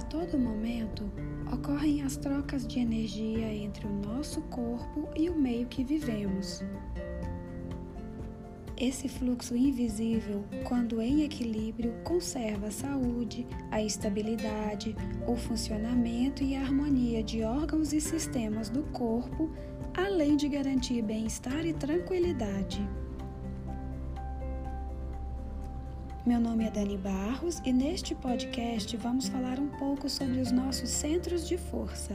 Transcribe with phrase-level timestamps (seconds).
[0.00, 1.10] todo momento
[1.52, 6.62] ocorrem as trocas de energia entre o nosso corpo e o meio que vivemos.
[8.76, 14.96] Esse fluxo invisível, quando em equilíbrio, conserva a saúde, a estabilidade,
[15.28, 19.48] o funcionamento e a harmonia de órgãos e sistemas do corpo,
[19.96, 22.84] além de garantir bem-estar e tranquilidade.
[26.26, 30.88] Meu nome é Dani Barros e neste podcast vamos falar um pouco sobre os nossos
[30.88, 32.14] centros de força,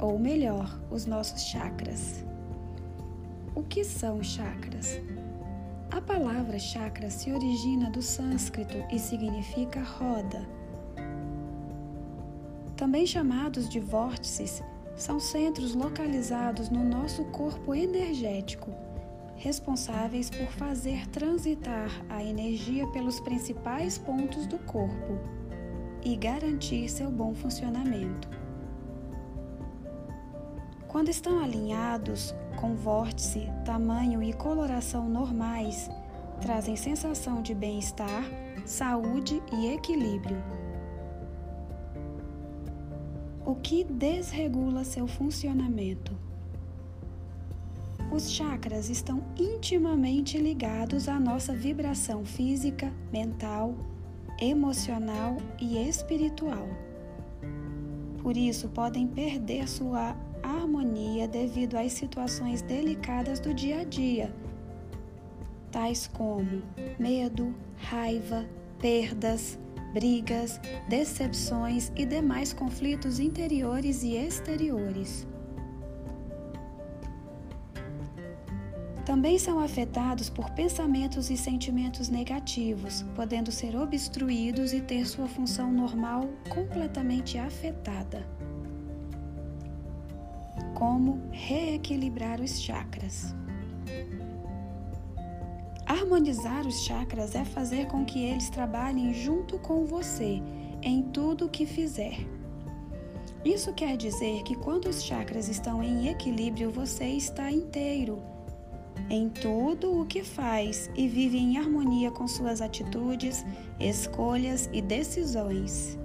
[0.00, 2.24] ou melhor, os nossos chakras.
[3.54, 5.00] O que são chakras?
[5.92, 10.44] A palavra chakra se origina do sânscrito e significa roda.
[12.76, 14.60] Também chamados de vórtices,
[14.96, 18.74] são centros localizados no nosso corpo energético
[19.36, 25.18] responsáveis por fazer transitar a energia pelos principais pontos do corpo
[26.04, 28.28] e garantir seu bom funcionamento.
[30.88, 35.90] Quando estão alinhados, com vórtice, tamanho e coloração normais,
[36.40, 38.24] trazem sensação de bem-estar,
[38.64, 40.42] saúde e equilíbrio.
[43.44, 46.25] O que desregula seu funcionamento?
[48.16, 53.74] Os chakras estão intimamente ligados à nossa vibração física, mental,
[54.40, 56.66] emocional e espiritual.
[58.22, 64.34] Por isso, podem perder sua harmonia devido às situações delicadas do dia a dia,
[65.70, 66.62] tais como
[66.98, 68.46] medo, raiva,
[68.78, 69.58] perdas,
[69.92, 70.58] brigas,
[70.88, 75.26] decepções e demais conflitos interiores e exteriores.
[79.06, 85.72] Também são afetados por pensamentos e sentimentos negativos, podendo ser obstruídos e ter sua função
[85.72, 88.26] normal completamente afetada.
[90.74, 93.32] Como reequilibrar os chakras?
[95.86, 100.42] Harmonizar os chakras é fazer com que eles trabalhem junto com você
[100.82, 102.26] em tudo o que fizer.
[103.44, 108.34] Isso quer dizer que quando os chakras estão em equilíbrio, você está inteiro
[109.08, 113.44] em tudo o que faz e vive em harmonia com suas atitudes,
[113.78, 115.98] escolhas e decisões.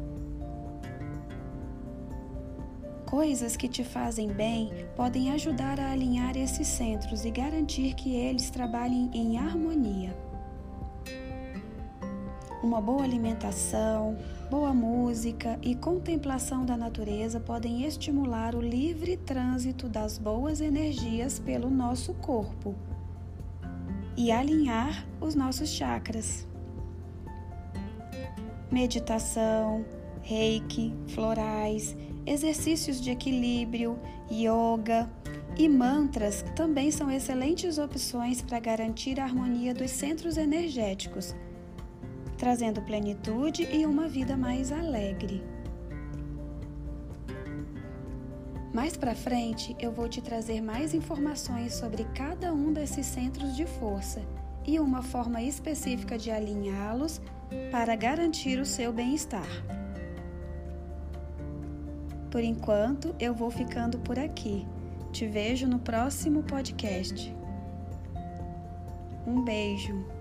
[3.05, 8.49] Coisas que te fazem bem podem ajudar a alinhar esses centros e garantir que eles
[8.49, 10.30] trabalhem em harmonia.
[12.63, 14.15] Uma boa alimentação,
[14.47, 21.71] boa música e contemplação da natureza podem estimular o livre trânsito das boas energias pelo
[21.71, 22.75] nosso corpo
[24.15, 26.47] e alinhar os nossos chakras.
[28.71, 29.83] Meditação,
[30.21, 31.97] reiki, florais,
[32.27, 33.99] exercícios de equilíbrio,
[34.31, 35.09] yoga
[35.57, 41.35] e mantras também são excelentes opções para garantir a harmonia dos centros energéticos
[42.41, 45.43] trazendo plenitude e uma vida mais alegre.
[48.73, 53.67] Mais para frente, eu vou te trazer mais informações sobre cada um desses centros de
[53.67, 54.23] força
[54.65, 57.21] e uma forma específica de alinhá-los
[57.69, 59.47] para garantir o seu bem-estar.
[62.31, 64.65] Por enquanto, eu vou ficando por aqui.
[65.11, 67.31] Te vejo no próximo podcast.
[69.27, 70.20] Um beijo.